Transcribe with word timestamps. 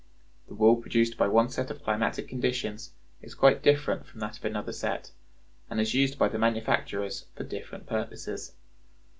The 0.47 0.55
wool 0.55 0.77
produced 0.77 1.15
by 1.15 1.27
one 1.27 1.49
set 1.49 1.69
of 1.69 1.83
climatic 1.83 2.27
conditions 2.27 2.91
is 3.21 3.35
quite 3.35 3.61
different 3.61 4.07
from 4.07 4.19
that 4.21 4.35
of 4.35 4.43
another 4.43 4.73
set, 4.73 5.11
and 5.69 5.79
is 5.79 5.93
used 5.93 6.17
by 6.17 6.27
the 6.27 6.39
manufacturers 6.39 7.27
for 7.35 7.43
different 7.43 7.85
purposes. 7.85 8.53